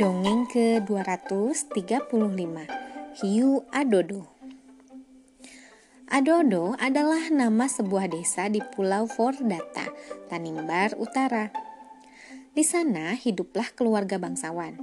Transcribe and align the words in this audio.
Dongeng 0.00 0.48
ke-235 0.48 2.08
Hiu 3.20 3.68
Adodo 3.68 4.32
Adodo 6.08 6.72
adalah 6.80 7.28
nama 7.28 7.68
sebuah 7.68 8.08
desa 8.08 8.48
di 8.48 8.64
Pulau 8.64 9.04
Fordata, 9.04 9.92
Tanimbar 10.32 10.96
Utara. 10.96 11.52
Di 12.56 12.64
sana 12.64 13.12
hiduplah 13.12 13.76
keluarga 13.76 14.16
bangsawan. 14.16 14.80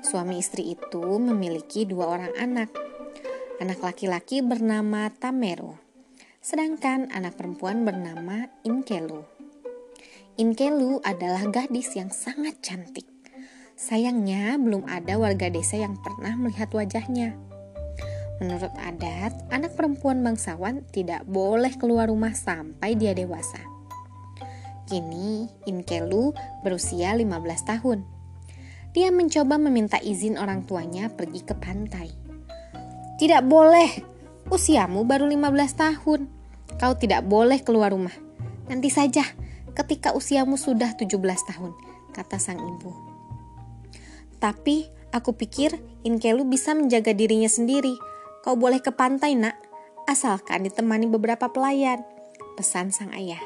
Suami 0.00 0.40
istri 0.40 0.80
itu 0.80 1.04
memiliki 1.20 1.84
dua 1.84 2.16
orang 2.16 2.32
anak. 2.40 2.72
Anak 3.60 3.84
laki-laki 3.84 4.40
bernama 4.40 5.12
Tamero, 5.12 5.76
sedangkan 6.40 7.12
anak 7.12 7.36
perempuan 7.36 7.84
bernama 7.84 8.48
Inkelu. 8.64 9.28
Inkelu 10.40 11.04
adalah 11.04 11.44
gadis 11.52 12.00
yang 12.00 12.08
sangat 12.08 12.56
cantik. 12.64 13.11
Sayangnya, 13.76 14.60
belum 14.60 14.84
ada 14.84 15.16
warga 15.16 15.48
desa 15.48 15.80
yang 15.80 15.96
pernah 16.00 16.36
melihat 16.36 16.68
wajahnya. 16.70 17.34
Menurut 18.42 18.74
adat, 18.74 19.32
anak 19.54 19.78
perempuan 19.78 20.18
bangsawan 20.20 20.82
tidak 20.90 21.22
boleh 21.30 21.70
keluar 21.78 22.10
rumah 22.10 22.34
sampai 22.34 22.98
dia 22.98 23.14
dewasa. 23.14 23.62
Kini, 24.90 25.46
Inkelu 25.64 26.34
berusia 26.66 27.14
15 27.14 27.30
tahun. 27.64 28.02
Dia 28.92 29.08
mencoba 29.08 29.56
meminta 29.56 29.96
izin 30.02 30.36
orang 30.36 30.66
tuanya 30.68 31.08
pergi 31.08 31.40
ke 31.40 31.54
pantai. 31.56 32.12
Tidak 33.16 33.46
boleh, 33.46 33.88
usiamu 34.50 35.06
baru 35.06 35.30
15 35.30 35.72
tahun. 35.78 36.20
Kau 36.76 36.92
tidak 36.98 37.24
boleh 37.24 37.62
keluar 37.62 37.94
rumah. 37.94 38.12
Nanti 38.66 38.90
saja, 38.90 39.22
ketika 39.72 40.12
usiamu 40.12 40.58
sudah 40.58 40.92
17 40.98 41.14
tahun, 41.46 41.72
kata 42.10 42.36
sang 42.36 42.58
ibu. 42.58 43.11
Tapi 44.42 44.90
aku 45.14 45.38
pikir 45.38 45.78
Inkelu 46.02 46.42
bisa 46.42 46.74
menjaga 46.74 47.14
dirinya 47.14 47.46
sendiri. 47.46 47.94
Kau 48.42 48.58
boleh 48.58 48.82
ke 48.82 48.90
pantai 48.90 49.38
nak, 49.38 49.54
asalkan 50.10 50.66
ditemani 50.66 51.06
beberapa 51.06 51.46
pelayan, 51.54 52.02
pesan 52.58 52.90
sang 52.90 53.14
ayah. 53.14 53.38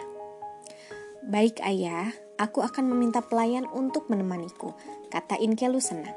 Baik 1.20 1.60
ayah, 1.60 2.16
aku 2.40 2.64
akan 2.64 2.88
meminta 2.88 3.20
pelayan 3.20 3.68
untuk 3.76 4.08
menemaniku, 4.08 4.72
kata 5.12 5.36
Inkelu 5.36 5.84
senang. 5.84 6.16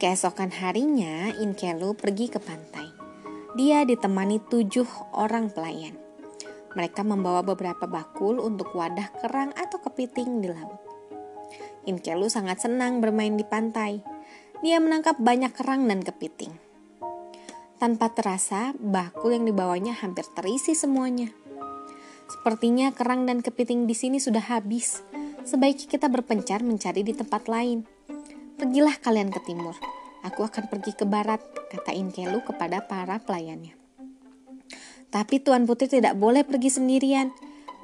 Keesokan 0.00 0.48
harinya, 0.48 1.36
Inkelu 1.36 1.92
pergi 1.92 2.32
ke 2.32 2.40
pantai. 2.40 2.88
Dia 3.60 3.84
ditemani 3.84 4.40
tujuh 4.48 4.88
orang 5.12 5.52
pelayan. 5.52 6.00
Mereka 6.74 7.04
membawa 7.04 7.44
beberapa 7.44 7.84
bakul 7.84 8.40
untuk 8.40 8.72
wadah 8.72 9.12
kerang 9.20 9.52
atau 9.52 9.78
kepiting 9.84 10.40
di 10.40 10.48
laut. 10.48 10.83
Inkelu 11.84 12.32
sangat 12.32 12.64
senang 12.64 13.04
bermain 13.04 13.36
di 13.36 13.44
pantai. 13.44 14.00
Dia 14.64 14.80
menangkap 14.80 15.20
banyak 15.20 15.52
kerang 15.52 15.84
dan 15.84 16.00
kepiting. 16.00 16.56
Tanpa 17.76 18.08
terasa, 18.16 18.72
bakul 18.80 19.36
yang 19.36 19.44
dibawanya 19.44 19.92
hampir 19.92 20.24
terisi 20.32 20.72
semuanya. 20.72 21.28
Sepertinya 22.24 22.88
kerang 22.96 23.28
dan 23.28 23.44
kepiting 23.44 23.84
di 23.84 23.92
sini 23.92 24.16
sudah 24.16 24.40
habis. 24.48 25.04
Sebaiknya 25.44 25.84
kita 25.84 26.08
berpencar 26.08 26.64
mencari 26.64 27.04
di 27.04 27.12
tempat 27.12 27.44
lain. 27.52 27.84
Pergilah 28.56 28.96
kalian 29.04 29.28
ke 29.28 29.44
timur. 29.44 29.76
Aku 30.24 30.40
akan 30.40 30.72
pergi 30.72 30.96
ke 30.96 31.04
barat, 31.04 31.44
kata 31.68 31.92
Inkelu 31.92 32.40
kepada 32.40 32.88
para 32.88 33.20
pelayannya. 33.20 33.76
Tapi 35.12 35.44
Tuan 35.44 35.68
Putri 35.68 35.86
tidak 35.92 36.16
boleh 36.16 36.48
pergi 36.48 36.72
sendirian. 36.72 37.28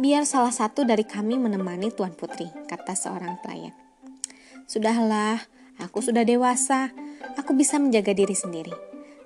Biar 0.01 0.25
salah 0.25 0.51
satu 0.51 0.89
dari 0.89 1.05
kami 1.05 1.37
menemani 1.37 1.93
Tuan 1.93 2.17
Putri, 2.17 2.49
kata 2.65 2.97
seorang 2.97 3.37
pelayan. 3.45 3.90
Sudahlah, 4.71 5.51
aku 5.83 5.99
sudah 5.99 6.23
dewasa. 6.23 6.95
Aku 7.35 7.59
bisa 7.59 7.83
menjaga 7.83 8.15
diri 8.15 8.39
sendiri. 8.39 8.71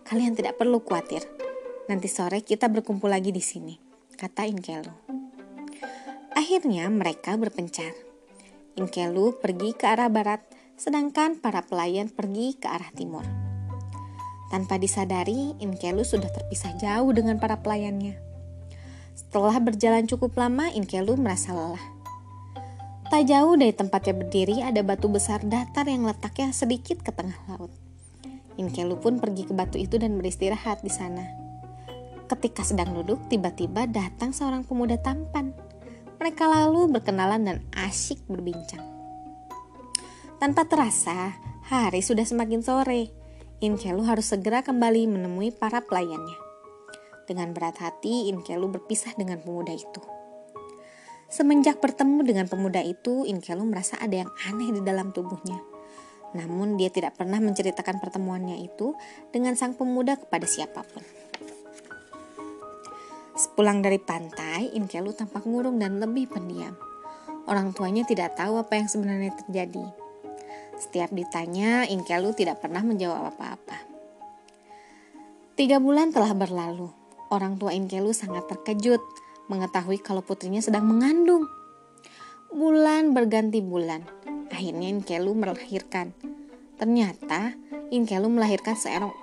Kalian 0.08 0.32
tidak 0.32 0.56
perlu 0.56 0.80
khawatir. 0.80 1.20
Nanti 1.84 2.08
sore 2.08 2.40
kita 2.40 2.72
berkumpul 2.72 3.12
lagi 3.12 3.28
di 3.28 3.44
sini, 3.44 3.76
kata 4.16 4.48
Inkelu. 4.48 4.88
Akhirnya 6.32 6.88
mereka 6.88 7.36
berpencar. 7.36 7.92
Inkelu 8.80 9.36
pergi 9.36 9.76
ke 9.76 9.84
arah 9.84 10.08
barat, 10.08 10.40
sedangkan 10.80 11.36
para 11.36 11.60
pelayan 11.60 12.08
pergi 12.08 12.56
ke 12.56 12.64
arah 12.64 12.88
timur. 12.96 13.28
Tanpa 14.48 14.80
disadari, 14.80 15.52
Inkelu 15.60 16.08
sudah 16.08 16.32
terpisah 16.32 16.72
jauh 16.80 17.12
dengan 17.12 17.36
para 17.36 17.60
pelayannya. 17.60 18.16
Setelah 19.12 19.60
berjalan 19.60 20.08
cukup 20.08 20.40
lama, 20.40 20.72
Inkelu 20.72 21.20
merasa 21.20 21.52
lelah. 21.52 21.93
Tak 23.14 23.30
jauh 23.30 23.54
dari 23.54 23.70
tempatnya 23.70 24.10
berdiri 24.10 24.58
ada 24.58 24.82
batu 24.82 25.06
besar 25.06 25.38
datar 25.46 25.86
yang 25.86 26.02
letaknya 26.02 26.50
sedikit 26.50 26.98
ke 26.98 27.14
tengah 27.14 27.38
laut. 27.46 27.70
Inkelu 28.58 28.98
pun 28.98 29.22
pergi 29.22 29.46
ke 29.46 29.54
batu 29.54 29.78
itu 29.78 30.02
dan 30.02 30.18
beristirahat 30.18 30.82
di 30.82 30.90
sana. 30.90 31.22
Ketika 32.26 32.66
sedang 32.66 32.90
duduk, 32.90 33.22
tiba-tiba 33.30 33.86
datang 33.86 34.34
seorang 34.34 34.66
pemuda 34.66 34.98
tampan. 34.98 35.54
Mereka 36.18 36.42
lalu 36.42 36.90
berkenalan 36.90 37.46
dan 37.46 37.58
asyik 37.86 38.18
berbincang. 38.26 38.82
Tanpa 40.42 40.66
terasa, 40.66 41.38
hari 41.70 42.02
sudah 42.02 42.26
semakin 42.26 42.66
sore. 42.66 43.14
Inkelu 43.62 44.02
harus 44.10 44.34
segera 44.34 44.66
kembali 44.66 45.06
menemui 45.06 45.54
para 45.54 45.86
pelayannya. 45.86 46.34
Dengan 47.30 47.54
berat 47.54 47.78
hati, 47.78 48.26
Inkelu 48.34 48.74
berpisah 48.74 49.14
dengan 49.14 49.38
pemuda 49.38 49.70
itu. 49.70 50.02
Semenjak 51.28 51.80
bertemu 51.80 52.20
dengan 52.22 52.46
pemuda 52.46 52.84
itu, 52.84 53.24
Inkelu 53.26 53.64
merasa 53.66 53.98
ada 53.98 54.24
yang 54.24 54.30
aneh 54.46 54.70
di 54.70 54.80
dalam 54.84 55.10
tubuhnya. 55.10 55.58
Namun 56.34 56.74
dia 56.74 56.90
tidak 56.90 57.14
pernah 57.14 57.38
menceritakan 57.38 58.02
pertemuannya 58.02 58.58
itu 58.60 58.98
dengan 59.30 59.54
sang 59.54 59.78
pemuda 59.78 60.18
kepada 60.18 60.44
siapa 60.44 60.82
pun. 60.82 61.02
Sepulang 63.34 63.82
dari 63.82 63.98
pantai, 63.98 64.70
Inkelu 64.74 65.14
tampak 65.14 65.46
murung 65.46 65.78
dan 65.82 65.98
lebih 65.98 66.30
pendiam. 66.30 66.74
Orang 67.50 67.74
tuanya 67.74 68.06
tidak 68.06 68.38
tahu 68.38 68.58
apa 68.62 68.78
yang 68.78 68.86
sebenarnya 68.86 69.34
terjadi. 69.42 69.86
Setiap 70.78 71.10
ditanya, 71.10 71.86
Inkelu 71.86 72.34
tidak 72.34 72.62
pernah 72.62 72.82
menjawab 72.82 73.34
apa-apa. 73.34 73.78
Tiga 75.54 75.78
bulan 75.78 76.10
telah 76.10 76.34
berlalu. 76.34 76.90
Orang 77.30 77.58
tua 77.58 77.74
Inkelu 77.74 78.10
sangat 78.10 78.46
terkejut 78.50 79.02
mengetahui 79.48 80.00
kalau 80.00 80.24
putrinya 80.24 80.60
sedang 80.62 80.88
mengandung. 80.88 81.44
Bulan 82.54 83.12
berganti 83.12 83.58
bulan, 83.58 84.06
akhirnya 84.48 84.88
Inkelu 84.94 85.34
melahirkan. 85.34 86.14
Ternyata 86.78 87.54
Inkelu 87.90 88.30
melahirkan 88.30 88.74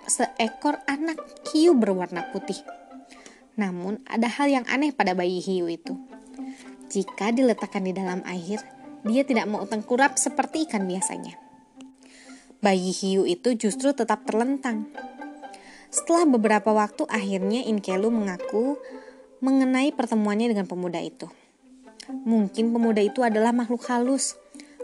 seekor 0.08 0.80
anak 0.88 1.20
hiu 1.52 1.76
berwarna 1.76 2.28
putih. 2.32 2.59
Namun 3.56 4.00
ada 4.08 4.28
hal 4.32 4.48
yang 4.52 4.66
aneh 4.68 4.96
pada 4.96 5.16
bayi 5.16 5.44
hiu 5.44 5.68
itu. 5.68 5.96
Jika 6.92 7.32
diletakkan 7.32 7.88
di 7.88 7.96
dalam 7.96 8.20
air, 8.28 8.59
dia 9.08 9.24
tidak 9.24 9.48
mau 9.48 9.64
tengkurap 9.64 10.20
seperti 10.20 10.68
ikan 10.68 10.86
biasanya. 10.86 11.40
Bayi 12.62 12.94
hiu 12.94 13.26
itu 13.26 13.58
justru 13.58 13.96
tetap 13.96 14.28
terlentang. 14.28 14.86
Setelah 15.92 16.24
beberapa 16.30 16.72
waktu 16.72 17.03
akhirnya 17.09 17.66
Inkelu 17.68 18.08
mengaku 18.14 18.80
mengenai 19.41 19.90
pertemuannya 19.90 20.53
dengan 20.53 20.69
pemuda 20.69 21.02
itu. 21.02 21.25
Mungkin 22.09 22.69
pemuda 22.69 23.02
itu 23.02 23.25
adalah 23.25 23.50
makhluk 23.50 23.81
halus. 23.90 24.38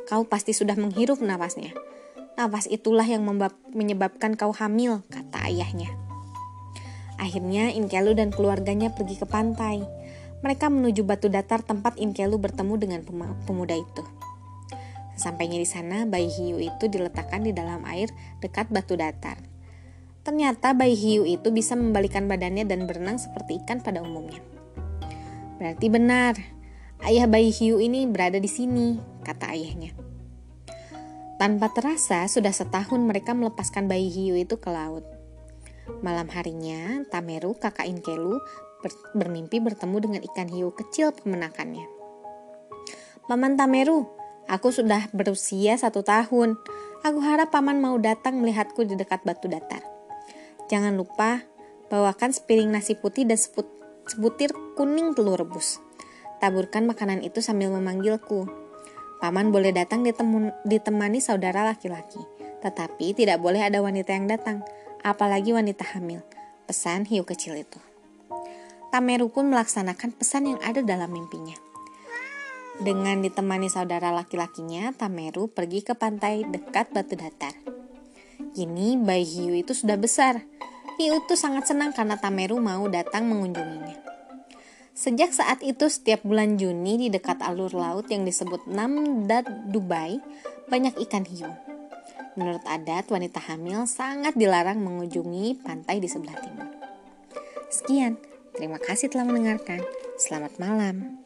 Kau 0.09 0.25
pasti 0.25 0.51
sudah 0.51 0.73
menghirup 0.73 1.21
nafasnya. 1.21 1.77
Nafas 2.37 2.69
itulah 2.69 3.05
yang 3.05 3.25
menyebabkan 3.73 4.33
kau 4.37 4.53
hamil, 4.53 5.05
kata 5.09 5.49
ayahnya. 5.49 5.93
Akhirnya 7.17 7.73
Inkelu 7.73 8.13
dan 8.13 8.29
keluarganya 8.29 8.93
pergi 8.93 9.17
ke 9.17 9.25
pantai. 9.25 9.81
Mereka 10.45 10.69
menuju 10.69 11.01
batu 11.01 11.33
datar 11.33 11.65
tempat 11.65 11.97
Inkelu 11.97 12.37
bertemu 12.37 12.73
dengan 12.77 13.01
pemuda 13.45 13.73
itu. 13.73 14.05
Sampainya 15.17 15.57
di 15.57 15.65
sana, 15.65 16.05
bayi 16.05 16.29
hiu 16.29 16.61
itu 16.61 16.85
diletakkan 16.85 17.41
di 17.41 17.49
dalam 17.57 17.81
air 17.89 18.13
dekat 18.37 18.69
batu 18.69 18.93
datar. 18.93 19.41
Ternyata 20.27 20.75
bayi 20.75 20.91
hiu 20.99 21.23
itu 21.23 21.55
bisa 21.55 21.79
membalikan 21.79 22.27
badannya 22.27 22.67
dan 22.67 22.83
berenang 22.83 23.15
seperti 23.15 23.63
ikan 23.63 23.79
pada 23.79 24.03
umumnya. 24.03 24.43
Berarti 25.55 25.87
benar, 25.87 26.35
ayah 27.07 27.31
bayi 27.31 27.47
hiu 27.47 27.79
ini 27.79 28.03
berada 28.11 28.35
di 28.35 28.51
sini, 28.51 28.99
kata 29.23 29.55
ayahnya. 29.55 29.95
Tanpa 31.39 31.71
terasa, 31.71 32.27
sudah 32.27 32.51
setahun 32.51 32.99
mereka 32.99 33.31
melepaskan 33.31 33.87
bayi 33.87 34.11
hiu 34.11 34.35
itu 34.35 34.59
ke 34.59 34.67
laut. 34.67 35.07
Malam 36.03 36.27
harinya, 36.27 37.07
Tameru, 37.07 37.55
kakak 37.55 37.87
Inkelu, 37.87 38.35
ber 38.83 38.91
bermimpi 39.15 39.63
bertemu 39.63 39.97
dengan 40.11 40.21
ikan 40.27 40.51
hiu 40.51 40.75
kecil 40.75 41.15
pemenakannya. 41.15 41.87
Paman 43.31 43.55
Tameru, 43.55 44.03
aku 44.51 44.75
sudah 44.75 45.07
berusia 45.15 45.79
satu 45.79 46.03
tahun. 46.03 46.59
Aku 47.07 47.23
harap 47.23 47.55
paman 47.55 47.79
mau 47.79 47.95
datang 47.95 48.43
melihatku 48.43 48.83
di 48.83 48.99
dekat 48.99 49.23
batu 49.23 49.47
datar. 49.47 49.96
Jangan 50.67 50.99
lupa 50.99 51.47
bawakan 51.87 52.35
sepiring 52.35 52.71
nasi 52.71 52.99
putih 52.99 53.23
dan 53.23 53.39
sebutir 54.07 54.51
kuning 54.75 55.15
telur 55.15 55.39
rebus. 55.39 55.79
Taburkan 56.43 56.85
makanan 56.85 57.23
itu 57.23 57.41
sambil 57.41 57.71
memanggilku. 57.73 58.45
Paman 59.17 59.49
boleh 59.49 59.73
datang 59.73 60.05
ditemu, 60.05 60.53
ditemani 60.67 61.17
saudara 61.17 61.65
laki-laki, 61.65 62.21
tetapi 62.61 63.17
tidak 63.17 63.41
boleh 63.41 63.65
ada 63.65 63.81
wanita 63.81 64.13
yang 64.13 64.29
datang, 64.29 64.61
apalagi 65.01 65.55
wanita 65.55 65.97
hamil. 65.97 66.21
Pesan 66.69 67.09
hiu 67.09 67.25
kecil 67.25 67.57
itu. 67.57 67.81
Tameru 68.93 69.33
pun 69.33 69.49
melaksanakan 69.49 70.13
pesan 70.13 70.53
yang 70.53 70.59
ada 70.61 70.85
dalam 70.85 71.09
mimpinya. 71.09 71.57
Dengan 72.77 73.25
ditemani 73.25 73.73
saudara 73.73 74.13
laki-lakinya, 74.13 74.93
Tameru 74.93 75.49
pergi 75.49 75.81
ke 75.81 75.97
pantai 75.97 76.45
dekat 76.45 76.93
batu 76.93 77.17
datar. 77.17 77.76
Kini 78.57 78.97
bayi 78.97 79.21
hiu 79.21 79.53
itu 79.53 79.77
sudah 79.77 80.01
besar. 80.01 80.41
Hiu 80.97 81.21
itu 81.21 81.37
sangat 81.37 81.69
senang 81.69 81.93
karena 81.93 82.17
Tameru 82.17 82.57
mau 82.57 82.89
datang 82.89 83.29
mengunjunginya. 83.29 84.01
Sejak 84.97 85.29
saat 85.29 85.61
itu 85.61 85.85
setiap 85.85 86.25
bulan 86.25 86.57
Juni 86.57 87.05
di 87.05 87.13
dekat 87.13 87.37
alur 87.45 87.69
laut 87.77 88.09
yang 88.09 88.25
disebut 88.25 88.65
Namdat 88.65 89.45
Dubai 89.69 90.17
banyak 90.73 90.97
ikan 91.05 91.21
hiu. 91.29 91.53
Menurut 92.33 92.65
adat, 92.65 93.05
wanita 93.13 93.37
hamil 93.45 93.85
sangat 93.85 94.33
dilarang 94.33 94.81
mengunjungi 94.81 95.61
pantai 95.61 96.01
di 96.01 96.09
sebelah 96.09 96.41
timur. 96.41 96.65
Sekian, 97.69 98.17
terima 98.57 98.81
kasih 98.81 99.13
telah 99.13 99.29
mendengarkan. 99.29 99.85
Selamat 100.17 100.57
malam. 100.57 101.21